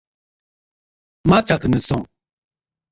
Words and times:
Matsàgə̀ 1.29 1.67
nɨ̀sɔ̀ŋ. 1.71 2.03